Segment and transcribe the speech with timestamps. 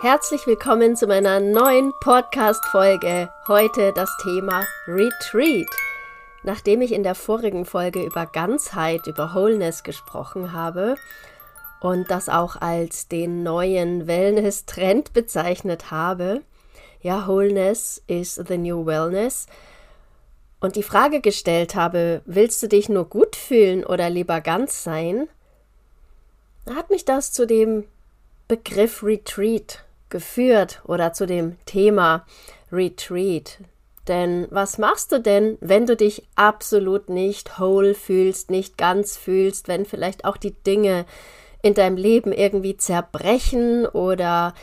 [0.00, 3.30] Herzlich willkommen zu meiner neuen Podcast-Folge.
[3.48, 5.66] Heute das Thema Retreat.
[6.44, 10.94] Nachdem ich in der vorigen Folge über Ganzheit, über Wholeness gesprochen habe
[11.80, 16.42] und das auch als den neuen Wellness-Trend bezeichnet habe,
[17.02, 19.48] ja, Wholeness is the new Wellness,
[20.60, 25.28] und die Frage gestellt habe, willst du dich nur gut fühlen oder lieber ganz sein,
[26.72, 27.82] hat mich das zu dem
[28.46, 32.24] Begriff Retreat geführt oder zu dem Thema
[32.72, 33.58] Retreat.
[34.08, 39.68] Denn was machst du denn, wenn du dich absolut nicht whole fühlst, nicht ganz fühlst,
[39.68, 41.04] wenn vielleicht auch die Dinge
[41.62, 44.54] in deinem Leben irgendwie zerbrechen oder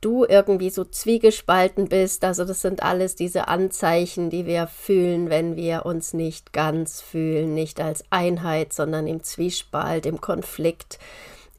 [0.00, 2.24] du irgendwie so zwiegespalten bist.
[2.24, 7.54] Also das sind alles diese Anzeichen, die wir fühlen, wenn wir uns nicht ganz fühlen,
[7.54, 10.98] nicht als Einheit, sondern im Zwiespalt, im Konflikt,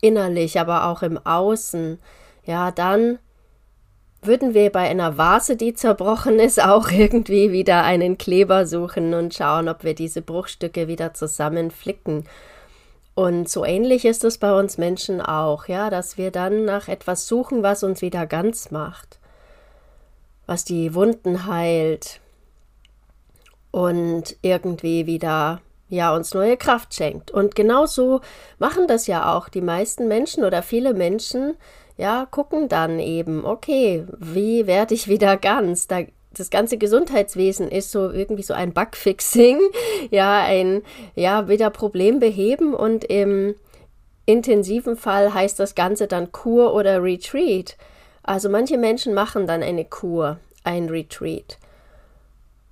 [0.01, 1.99] innerlich, aber auch im Außen.
[2.43, 3.19] Ja, dann
[4.21, 9.33] würden wir bei einer Vase, die zerbrochen ist, auch irgendwie wieder einen Kleber suchen und
[9.33, 12.25] schauen, ob wir diese Bruchstücke wieder zusammenflicken.
[13.13, 17.27] Und so ähnlich ist es bei uns Menschen auch, ja, dass wir dann nach etwas
[17.27, 19.19] suchen, was uns wieder ganz macht,
[20.45, 22.21] was die Wunden heilt
[23.71, 27.31] und irgendwie wieder ja uns neue Kraft schenkt.
[27.31, 28.21] Und genauso
[28.59, 31.55] machen das ja auch die meisten Menschen oder viele Menschen,
[31.97, 35.87] ja, gucken dann eben, okay, wie werde ich wieder ganz?
[35.87, 36.01] Da,
[36.33, 39.59] das ganze Gesundheitswesen ist so irgendwie so ein Bugfixing,
[40.09, 40.81] ja, ein,
[41.15, 43.55] ja, wieder Problem beheben und im
[44.25, 47.77] intensiven Fall heißt das Ganze dann Kur oder Retreat.
[48.23, 51.57] Also manche Menschen machen dann eine Kur, ein Retreat.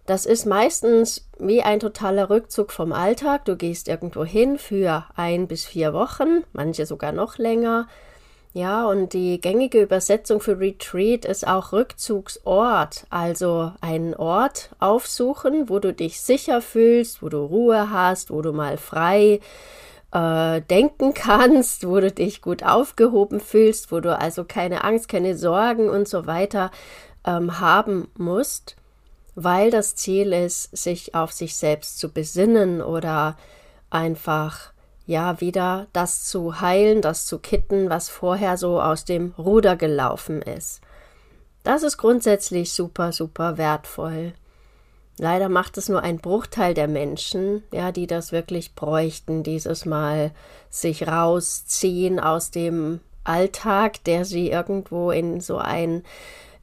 [0.06, 3.46] Das ist meistens wie ein totaler Rückzug vom Alltag.
[3.46, 7.88] Du gehst irgendwo hin für ein bis vier Wochen, manche sogar noch länger.
[8.54, 15.78] Ja, und die gängige Übersetzung für Retreat ist auch Rückzugsort, also einen Ort aufsuchen, wo
[15.78, 19.40] du dich sicher fühlst, wo du Ruhe hast, wo du mal frei
[20.12, 25.38] äh, denken kannst, wo du dich gut aufgehoben fühlst, wo du also keine Angst, keine
[25.38, 26.72] Sorgen und so weiter
[27.26, 28.76] ähm, haben musst,
[29.36, 33.38] weil das Ziel ist, sich auf sich selbst zu besinnen oder
[33.92, 34.74] einfach
[35.10, 40.44] ja wieder das zu heilen, das zu kitten, was vorher so aus dem Ruder gelaufen
[40.44, 40.82] ist.
[41.64, 44.34] Das ist grundsätzlich super, super wertvoll.
[45.18, 50.32] Leider macht es nur ein Bruchteil der Menschen, ja, die das wirklich bräuchten, dieses Mal
[50.70, 56.04] sich rausziehen aus dem Alltag, der sie irgendwo in so ein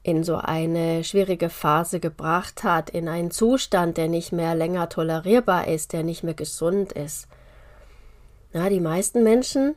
[0.03, 5.67] in so eine schwierige Phase gebracht hat, in einen Zustand, der nicht mehr länger tolerierbar
[5.67, 7.27] ist, der nicht mehr gesund ist.
[8.53, 9.75] Na, die meisten Menschen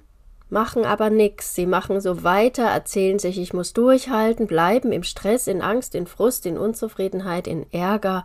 [0.49, 1.55] machen aber nichts.
[1.55, 6.07] Sie machen so weiter, erzählen sich, ich muss durchhalten, bleiben im Stress, in Angst, in
[6.07, 8.25] Frust, in Unzufriedenheit, in Ärger.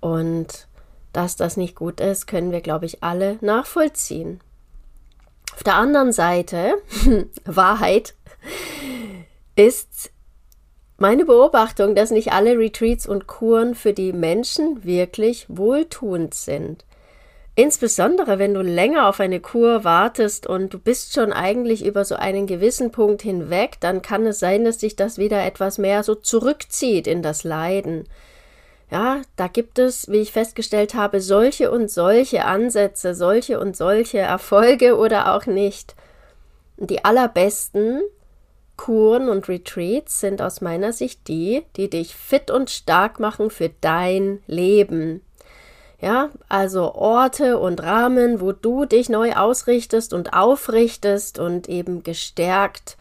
[0.00, 0.68] Und
[1.12, 4.40] dass das nicht gut ist, können wir, glaube ich, alle nachvollziehen.
[5.54, 6.74] Auf der anderen Seite,
[7.44, 8.14] Wahrheit,
[9.56, 10.12] ist
[10.98, 16.84] meine Beobachtung, dass nicht alle Retreats und Kuren für die Menschen wirklich wohltuend sind.
[17.58, 22.14] Insbesondere wenn du länger auf eine Kur wartest und du bist schon eigentlich über so
[22.14, 26.14] einen gewissen Punkt hinweg, dann kann es sein, dass sich das wieder etwas mehr so
[26.14, 28.04] zurückzieht in das Leiden.
[28.92, 34.18] Ja, da gibt es, wie ich festgestellt habe, solche und solche Ansätze, solche und solche
[34.18, 35.96] Erfolge oder auch nicht.
[36.76, 38.02] Die allerbesten
[38.76, 43.70] Kuren und Retreats sind aus meiner Sicht die, die dich fit und stark machen für
[43.80, 45.22] dein Leben,
[46.00, 52.96] ja, also Orte und Rahmen, wo du dich neu ausrichtest und aufrichtest und eben gestärkt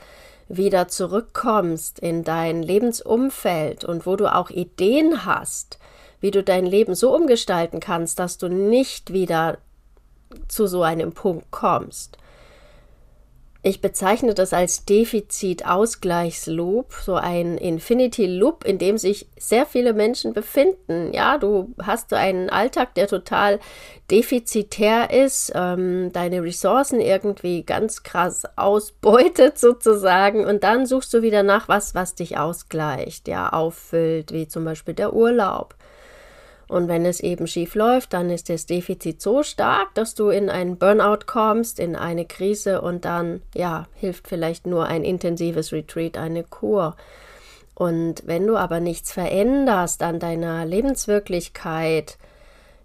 [0.50, 5.78] wieder zurückkommst in dein Lebensumfeld und wo du auch Ideen hast,
[6.22, 9.57] wie du dein Leben so umgestalten kannst, dass du nicht wieder
[10.47, 12.18] zu so einem Punkt kommst.
[13.68, 21.12] Ich bezeichne das als Defizit-Ausgleichsloop, so ein Infinity-Loop, in dem sich sehr viele Menschen befinden.
[21.12, 23.60] Ja, du hast so einen Alltag, der total
[24.10, 31.44] defizitär ist, ähm, deine Ressourcen irgendwie ganz krass ausbeutet sozusagen und dann suchst du wieder
[31.44, 35.75] nach was, was dich ausgleicht, ja, auffüllt, wie zum Beispiel der Urlaub.
[36.68, 40.50] Und wenn es eben schief läuft, dann ist das Defizit so stark, dass du in
[40.50, 46.18] einen Burnout kommst, in eine Krise und dann, ja, hilft vielleicht nur ein intensives Retreat,
[46.18, 46.96] eine Kur.
[47.74, 52.18] Und wenn du aber nichts veränderst an deiner Lebenswirklichkeit,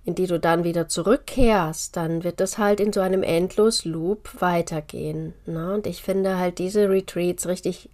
[0.04, 4.40] in die du dann wieder zurückkehrst, dann wird das halt in so einem endlos Loop
[4.40, 5.32] weitergehen.
[5.46, 5.74] Ne?
[5.74, 7.88] Und ich finde halt diese Retreats richtig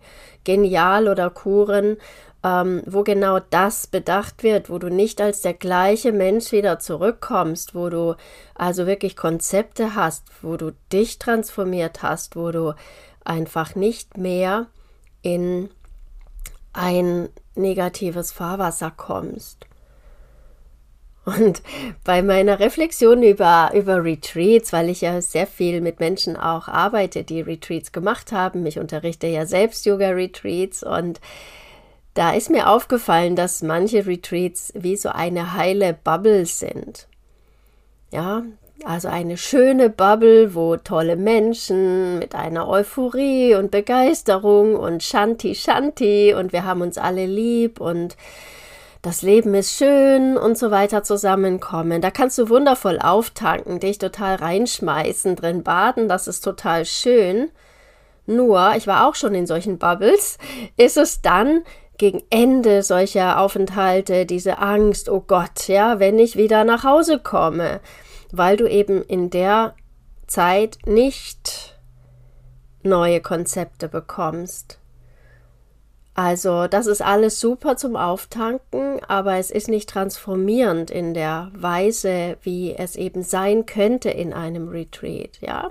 [0.45, 1.99] genial oder Kuren,
[2.45, 7.75] ähm, wo genau das bedacht wird, wo du nicht als der gleiche Mensch wieder zurückkommst,
[7.75, 8.15] wo du
[8.55, 12.75] also wirklich Konzepte hast, wo du dich transformiert hast, wo du
[13.25, 14.67] einfach nicht mehr
[15.23, 15.69] in
[16.73, 19.67] ein negatives Fahrwasser kommst.
[21.25, 21.63] Und
[22.05, 27.23] bei meiner Reflexion über, über Retreats, weil ich ja sehr viel mit Menschen auch arbeite,
[27.23, 31.21] die Retreats gemacht haben, ich unterrichte ja selbst Yoga-Retreats und
[32.19, 37.07] da ist mir aufgefallen, dass manche Retreats wie so eine heile Bubble sind.
[38.11, 38.43] Ja,
[38.85, 46.35] also eine schöne Bubble, wo tolle Menschen mit einer Euphorie und Begeisterung und Shanti Shanti
[46.37, 48.17] und wir haben uns alle lieb und
[49.01, 52.01] das Leben ist schön und so weiter zusammenkommen.
[52.01, 57.51] Da kannst du wundervoll auftanken, dich total reinschmeißen, drin baden, das ist total schön.
[58.27, 60.37] Nur, ich war auch schon in solchen Bubbles,
[60.77, 61.63] ist es dann
[61.99, 67.81] gegen Ende solcher Aufenthalte diese Angst, oh Gott, ja, wenn ich wieder nach Hause komme,
[68.33, 69.75] weil du eben in der
[70.27, 71.79] Zeit nicht
[72.83, 74.79] neue Konzepte bekommst.
[76.15, 82.39] Also, das ist alles super zum Auftanken, aber es ist nicht transformierend in der Weise,
[82.43, 85.71] wie es eben sein könnte in einem Retreat, ja?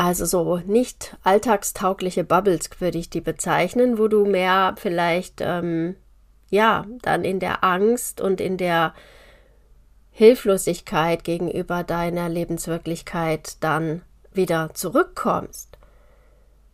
[0.00, 5.94] Also so nicht alltagstaugliche Bubbles würde ich die bezeichnen, wo du mehr vielleicht ähm,
[6.48, 8.94] ja dann in der Angst und in der
[10.10, 14.00] Hilflosigkeit gegenüber deiner Lebenswirklichkeit dann
[14.32, 15.76] wieder zurückkommst.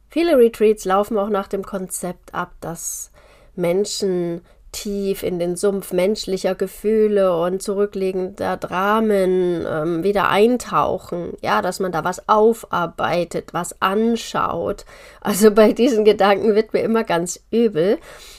[0.08, 3.10] Viele Retreats laufen auch nach dem Konzept ab, dass
[3.56, 4.42] Menschen
[4.76, 11.32] tief in den Sumpf menschlicher Gefühle und zurückliegender Dramen ähm, wieder eintauchen.
[11.40, 14.84] Ja, dass man da was aufarbeitet, was anschaut.
[15.22, 17.98] Also bei diesen Gedanken wird mir immer ganz übel,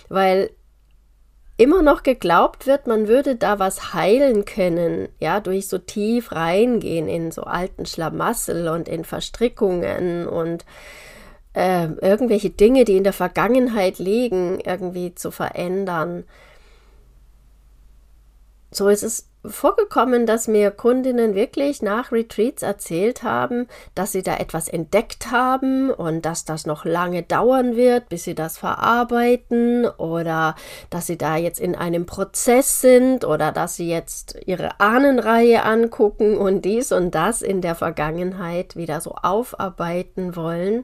[0.10, 0.51] weil
[1.57, 7.07] immer noch geglaubt wird, man würde da was heilen können, ja, durch so tief reingehen
[7.07, 10.66] in so alten Schlamassel und in Verstrickungen und
[11.57, 16.24] äh, irgendwelche Dinge, die in der Vergangenheit liegen, irgendwie zu verändern.
[18.69, 24.38] So ist es vorgekommen, dass mir Kundinnen wirklich nach Retreats erzählt haben, dass sie da
[24.38, 30.54] etwas entdeckt haben und dass das noch lange dauern wird, bis sie das verarbeiten oder
[30.92, 36.38] dass sie da jetzt in einem Prozess sind oder dass sie jetzt ihre Ahnenreihe angucken
[36.38, 40.83] und dies und das in der Vergangenheit wieder so aufarbeiten wollen.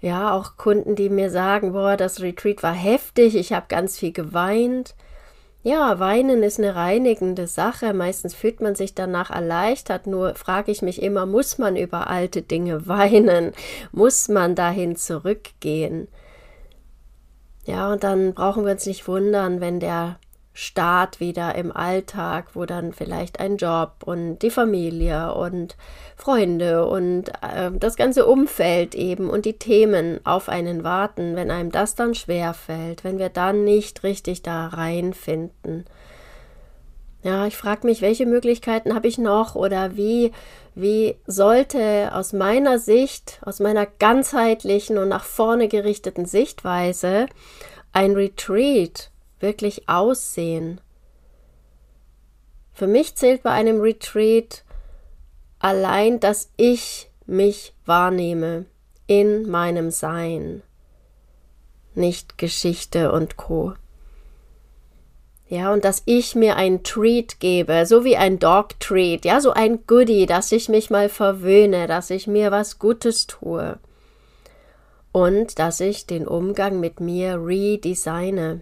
[0.00, 4.12] Ja, auch Kunden, die mir sagen, boah, das Retreat war heftig, ich habe ganz viel
[4.12, 4.94] geweint.
[5.64, 7.92] Ja, weinen ist eine reinigende Sache.
[7.92, 10.06] Meistens fühlt man sich danach erleichtert.
[10.06, 13.52] Nur frage ich mich immer, muss man über alte Dinge weinen?
[13.92, 16.08] Muss man dahin zurückgehen?
[17.66, 20.18] Ja, und dann brauchen wir uns nicht wundern, wenn der
[20.60, 25.76] Start wieder im Alltag, wo dann vielleicht ein Job und die Familie und
[26.16, 31.70] Freunde und äh, das ganze Umfeld eben und die Themen auf einen warten, wenn einem
[31.70, 35.84] das dann schwer fällt, wenn wir dann nicht richtig da reinfinden.
[37.22, 40.32] Ja, ich frage mich, welche Möglichkeiten habe ich noch oder wie,
[40.74, 47.26] wie sollte aus meiner Sicht, aus meiner ganzheitlichen und nach vorne gerichteten Sichtweise
[47.92, 50.80] ein Retreat wirklich aussehen?
[52.72, 54.64] Für mich zählt bei einem Retreat
[55.58, 58.66] allein, dass ich mich wahrnehme
[59.06, 60.62] in meinem Sein,
[61.94, 63.74] nicht Geschichte und Co.
[65.48, 69.50] Ja, und dass ich mir ein Treat gebe, so wie ein Dog Treat, ja, so
[69.52, 73.78] ein Goodie, dass ich mich mal verwöhne, dass ich mir was Gutes tue.
[75.10, 78.60] Und dass ich den Umgang mit mir redesigne.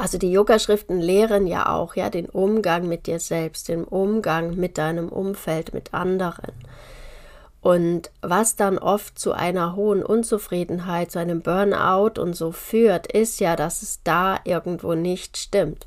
[0.00, 4.78] Also die Yoga-Schriften lehren ja auch ja den Umgang mit dir selbst, den Umgang mit
[4.78, 6.52] deinem Umfeld, mit anderen.
[7.60, 13.40] Und was dann oft zu einer hohen Unzufriedenheit, zu einem Burnout und so führt, ist
[13.40, 15.86] ja, dass es da irgendwo nicht stimmt.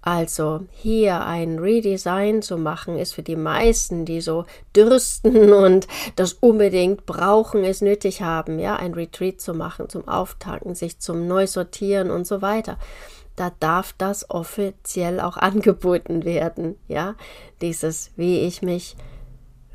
[0.00, 6.34] Also hier ein Redesign zu machen, ist für die meisten, die so dürsten und das
[6.34, 12.10] unbedingt brauchen, es nötig haben, ja, ein Retreat zu machen, zum Auftanken, sich zum Neusortieren
[12.10, 12.78] und so weiter.
[13.34, 17.14] Da darf das offiziell auch angeboten werden, ja,
[17.60, 18.96] dieses, wie ich mich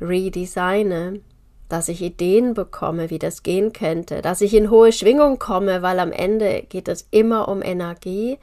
[0.00, 1.20] redesigne,
[1.68, 5.98] dass ich Ideen bekomme, wie das gehen könnte, dass ich in hohe Schwingung komme, weil
[5.98, 8.38] am Ende geht es immer um Energie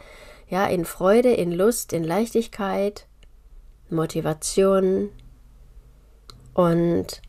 [0.51, 3.07] ja, in Freude, in Lust, in Leichtigkeit,
[3.89, 5.09] Motivation
[6.53, 7.21] und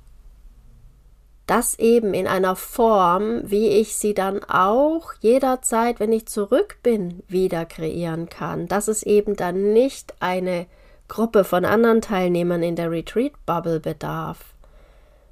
[1.46, 7.22] das eben in einer Form, wie ich sie dann auch jederzeit, wenn ich zurück bin,
[7.28, 8.66] wieder kreieren kann.
[8.66, 10.66] Dass es eben dann nicht eine
[11.06, 14.54] Gruppe von anderen Teilnehmern in der Retreat Bubble bedarf,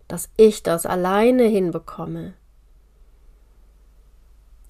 [0.06, 2.34] dass ich das alleine hinbekomme.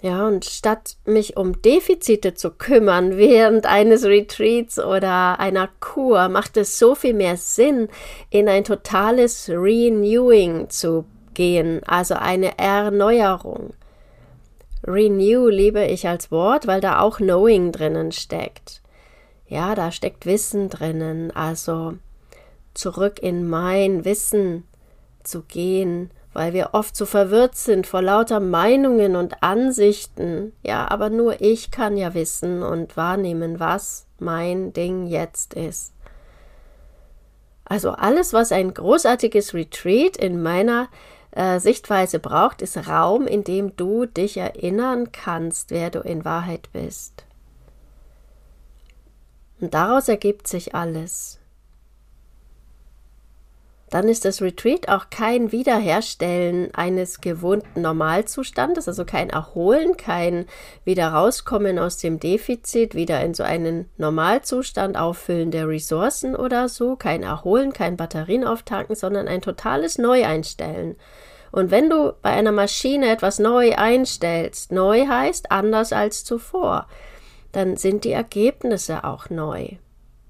[0.02, 6.56] Ja, und statt mich um Defizite zu kümmern während eines Retreats oder einer Kur, macht
[6.56, 7.88] es so viel mehr Sinn,
[8.30, 11.04] in ein totales Renewing zu
[11.34, 13.74] gehen, also eine Erneuerung.
[14.86, 18.80] Renew liebe ich als Wort, weil da auch Knowing drinnen steckt.
[19.46, 21.94] Ja, da steckt Wissen drinnen, also
[22.72, 24.64] zurück in mein Wissen
[25.24, 30.52] zu gehen, weil wir oft so verwirrt sind vor lauter Meinungen und Ansichten.
[30.62, 35.92] Ja, aber nur ich kann ja wissen und wahrnehmen, was mein Ding jetzt ist.
[37.64, 40.88] Also alles, was ein großartiges Retreat in meiner
[41.32, 46.68] äh, Sichtweise braucht, ist Raum, in dem du dich erinnern kannst, wer du in Wahrheit
[46.72, 47.24] bist.
[49.60, 51.39] Und daraus ergibt sich alles.
[53.90, 60.46] Dann ist das Retreat auch kein Wiederherstellen eines gewohnten Normalzustandes, also kein Erholen, kein
[60.84, 66.94] wieder rauskommen aus dem Defizit, wieder in so einen Normalzustand auffüllen der Ressourcen oder so,
[66.94, 70.94] kein Erholen, kein Batterien auftanken, sondern ein totales Neueinstellen.
[71.50, 76.86] Und wenn du bei einer Maschine etwas neu einstellst, neu heißt anders als zuvor
[77.52, 79.70] dann sind die Ergebnisse auch neu.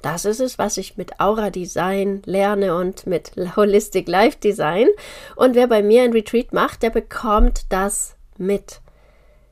[0.02, 4.88] Das ist es, was ich mit Aura Design lerne und mit Holistic Life Design.
[5.36, 8.80] Und wer bei mir ein Retreat macht, der bekommt das mit.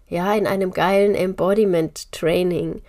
[0.09, 2.83] Ja, in einem geilen Embodiment Training.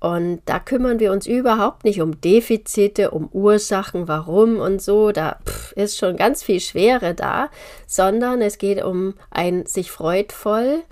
[0.00, 5.12] Und da kümmern wir uns überhaupt nicht um Defizite, um Ursachen, warum und so.
[5.12, 7.50] Da pff, ist schon ganz viel Schwere da,
[7.86, 10.82] sondern es geht um ein sich freudvoll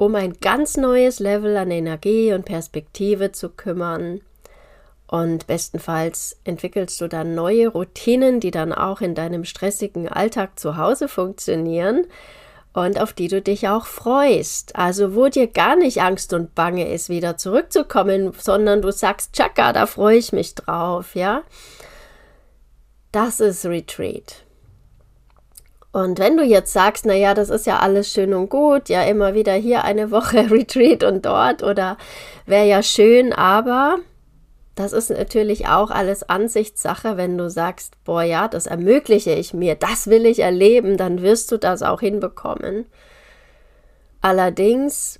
[0.00, 4.22] um ein ganz neues Level an Energie und Perspektive zu kümmern.
[5.10, 10.76] Und bestenfalls entwickelst du dann neue Routinen, die dann auch in deinem stressigen Alltag zu
[10.76, 12.06] Hause funktionieren
[12.74, 14.76] und auf die du dich auch freust.
[14.76, 19.72] Also wo dir gar nicht Angst und Bange ist, wieder zurückzukommen, sondern du sagst, Chaka,
[19.72, 21.42] da freue ich mich drauf, ja.
[23.10, 24.44] Das ist Retreat.
[25.90, 29.02] Und wenn du jetzt sagst, na ja, das ist ja alles schön und gut, ja
[29.02, 31.96] immer wieder hier eine Woche Retreat und dort oder
[32.46, 33.98] wäre ja schön, aber
[34.74, 39.74] das ist natürlich auch alles Ansichtssache, wenn du sagst, boah, ja, das ermögliche ich mir,
[39.74, 42.86] das will ich erleben, dann wirst du das auch hinbekommen.
[44.20, 45.18] Allerdings,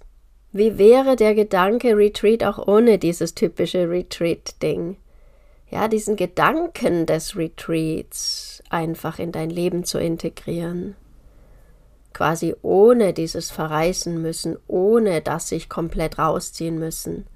[0.53, 4.97] wie wäre der Gedanke Retreat auch ohne dieses typische Retreat-Ding?
[5.71, 10.97] Ja, diesen Gedanken des Retreats, einfach in dein Leben zu integrieren.
[12.13, 17.27] Quasi ohne dieses Verreißen müssen, ohne dass sich komplett rausziehen müssen.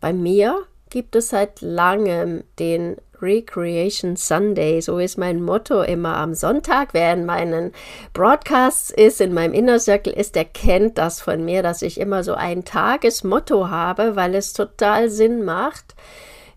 [0.00, 6.34] Bei mir gibt es seit langem den Recreation Sunday, so ist mein Motto immer am
[6.34, 6.92] Sonntag.
[6.92, 7.72] Wer in meinen
[8.12, 12.22] Broadcasts ist, in meinem Inner Circle ist, der kennt das von mir, dass ich immer
[12.24, 15.94] so ein Tagesmotto habe, weil es total Sinn macht,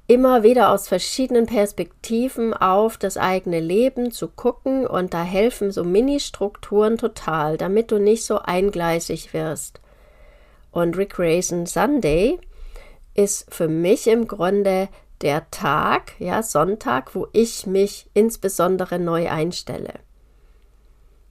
[0.08, 5.84] immer wieder aus verschiedenen Perspektiven auf das eigene Leben zu gucken und da helfen so
[5.84, 9.80] Mini-Strukturen total, damit du nicht so eingleisig wirst.
[10.72, 12.40] Und Recreation Sunday
[13.14, 14.90] ist für mich im Grunde
[15.22, 19.96] der Tag, ja, Sonntag, wo ich mich insbesondere neu einstelle.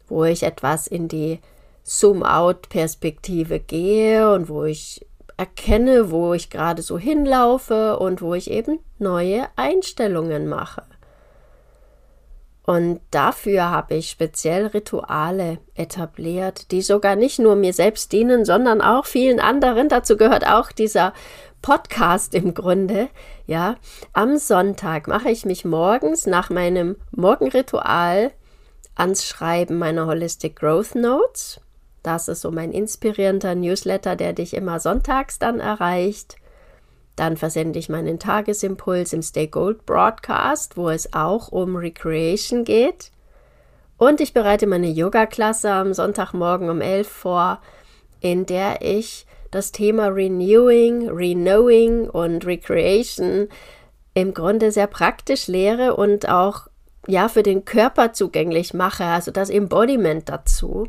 [0.06, 1.40] Wo ich etwas in die
[1.84, 5.06] Zoom-out-Perspektive gehe und wo ich
[5.38, 10.82] erkenne, wo ich gerade so hinlaufe und wo ich eben neue Einstellungen mache.
[12.68, 18.82] Und dafür habe ich speziell Rituale etabliert, die sogar nicht nur mir selbst dienen, sondern
[18.82, 19.88] auch vielen anderen.
[19.88, 21.14] Dazu gehört auch dieser
[21.62, 23.08] Podcast im Grunde.
[23.46, 23.76] Ja,
[24.12, 28.32] am Sonntag mache ich mich morgens nach meinem Morgenritual
[28.94, 31.60] ans Schreiben meiner Holistic Growth Notes.
[32.02, 36.36] Das ist so mein inspirierender Newsletter, der dich immer sonntags dann erreicht.
[37.16, 43.10] Dann versende ich meinen Tagesimpuls im Stay Gold Broadcast, wo es auch um Recreation geht.
[43.96, 47.60] Und ich bereite meine Yoga-Klasse am Sonntagmorgen um 11 vor,
[48.20, 53.48] in der ich das Thema Renewing, Renowing und Recreation
[54.14, 56.68] im Grunde sehr praktisch lehre und auch
[57.06, 60.88] ja für den Körper zugänglich mache, also das Embodiment dazu.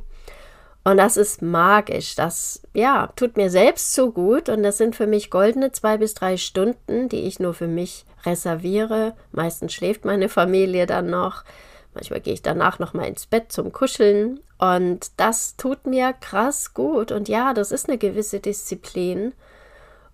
[0.83, 2.15] Und das ist magisch.
[2.15, 4.49] Das, ja, tut mir selbst so gut.
[4.49, 8.05] Und das sind für mich goldene zwei bis drei Stunden, die ich nur für mich
[8.25, 9.13] reserviere.
[9.31, 11.43] Meistens schläft meine Familie dann noch.
[11.93, 14.39] Manchmal gehe ich danach noch mal ins Bett zum Kuscheln.
[14.57, 17.11] Und das tut mir krass gut.
[17.11, 19.33] Und ja, das ist eine gewisse Disziplin.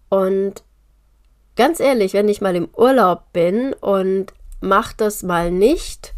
[0.10, 0.64] Und
[1.56, 6.14] ganz ehrlich, wenn ich mal im Urlaub bin und mache das mal nicht,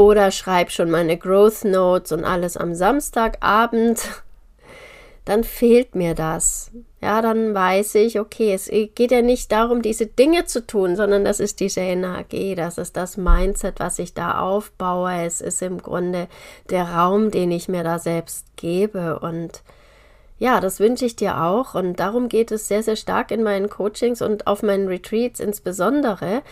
[0.00, 4.00] oder schreibe schon meine Growth Notes und alles am Samstagabend,
[5.24, 6.70] dann fehlt mir das.
[7.00, 11.24] Ja, dann weiß ich, okay, es geht ja nicht darum, diese Dinge zu tun, sondern
[11.24, 15.24] das ist diese Energie, das ist das Mindset, was ich da aufbaue.
[15.24, 16.28] Es ist im Grunde
[16.68, 19.18] der Raum, den ich mir da selbst gebe.
[19.18, 19.62] Und
[20.38, 21.74] ja, das wünsche ich dir auch.
[21.74, 26.42] Und darum geht es sehr, sehr stark in meinen Coachings und auf meinen Retreats insbesondere,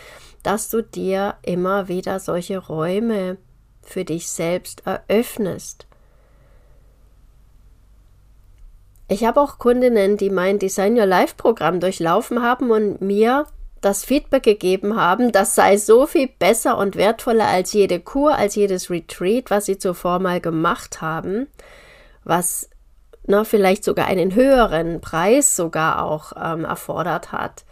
[0.41, 3.37] dass du dir immer wieder solche Räume
[3.81, 5.88] für dich selbst eröffnest.
[9.09, 13.47] Ich habe auch Kundinnen, die mein Design Your Life Programm durchlaufen haben und mir
[13.81, 18.55] das Feedback gegeben haben, das sei so viel besser und wertvoller als jede Kur, als
[18.55, 21.47] jedes Retreat, was sie zuvor mal gemacht haben,
[22.23, 22.69] was
[23.25, 27.63] na, vielleicht sogar einen höheren Preis sogar auch ähm, erfordert hat,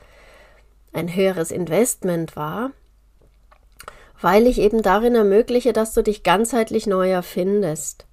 [0.93, 2.71] ein höheres Investment war
[4.21, 8.05] weil ich eben darin ermögliche, dass du dich ganzheitlich neu erfindest.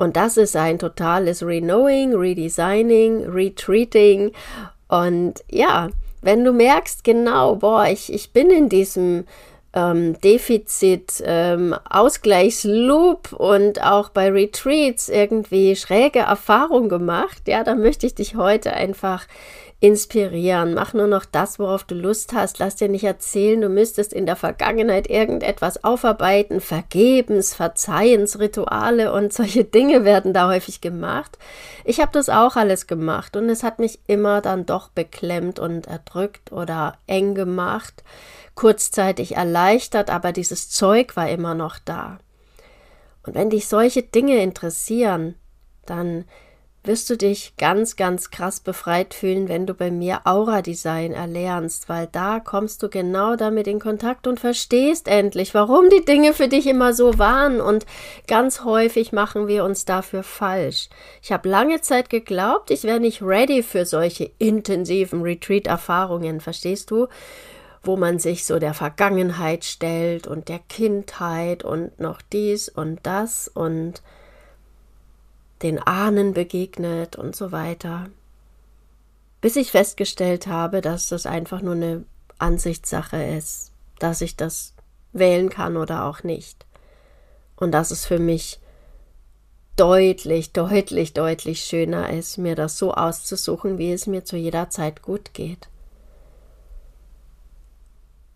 [0.00, 4.32] Und das ist ein totales Renowing, Redesigning, Retreating.
[4.88, 5.90] Und ja,
[6.22, 9.24] wenn du merkst, genau, boah, ich, ich bin in diesem
[9.74, 18.06] ähm, Defizit, ähm, Ausgleichsloop und auch bei Retreats irgendwie schräge Erfahrungen gemacht, ja, dann möchte
[18.06, 19.26] ich dich heute einfach
[19.80, 20.74] inspirieren.
[20.74, 22.58] Mach nur noch das, worauf du Lust hast.
[22.58, 26.60] Lass dir nicht erzählen, du müsstest in der Vergangenheit irgendetwas aufarbeiten.
[26.60, 31.38] Vergebens, Verzeihens, Rituale und solche Dinge werden da häufig gemacht.
[31.84, 35.86] Ich habe das auch alles gemacht und es hat mich immer dann doch beklemmt und
[35.86, 38.04] erdrückt oder eng gemacht.
[38.54, 42.18] Kurzzeitig erleichtert, aber dieses Zeug war immer noch da.
[43.26, 45.36] Und wenn dich solche Dinge interessieren,
[45.86, 46.26] dann
[46.82, 52.08] wirst du dich ganz, ganz krass befreit fühlen, wenn du bei mir Aura-Design erlernst, weil
[52.10, 56.66] da kommst du genau damit in Kontakt und verstehst endlich, warum die Dinge für dich
[56.66, 57.84] immer so waren und
[58.26, 60.88] ganz häufig machen wir uns dafür falsch.
[61.22, 67.08] Ich habe lange Zeit geglaubt, ich wäre nicht ready für solche intensiven Retreat-Erfahrungen, verstehst du?
[67.82, 73.48] wo man sich so der Vergangenheit stellt und der Kindheit und noch dies und das
[73.48, 74.02] und
[75.62, 78.08] den Ahnen begegnet und so weiter.
[79.40, 82.04] Bis ich festgestellt habe, dass das einfach nur eine
[82.38, 84.74] Ansichtssache ist, dass ich das
[85.12, 86.66] wählen kann oder auch nicht.
[87.56, 88.60] Und dass es für mich
[89.76, 95.00] deutlich, deutlich, deutlich schöner ist, mir das so auszusuchen, wie es mir zu jeder Zeit
[95.00, 95.69] gut geht.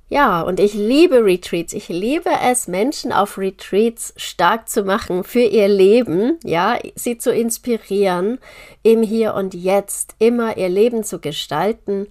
[0.09, 1.73] Ja, und ich liebe Retreats.
[1.73, 7.33] Ich liebe es, Menschen auf Retreats stark zu machen für ihr Leben, ja, sie zu
[7.33, 8.39] inspirieren,
[8.83, 12.07] im Hier und Jetzt immer ihr Leben zu gestalten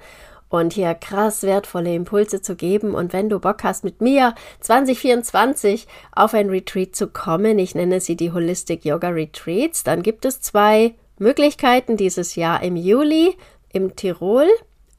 [0.50, 2.96] und hier krass wertvolle Impulse zu geben.
[2.96, 8.02] Und wenn du Bock hast, mit mir 2024 auf ein Retreat zu kommen, ich nenne
[8.02, 13.36] sie die Holistic Yoga Retreats, dann gibt es zwei Möglichkeiten dieses Jahr im Juli
[13.72, 14.48] im Tirol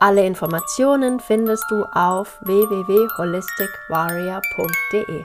[0.00, 5.24] Alle Informationen findest du auf www.holisticwarrior.de.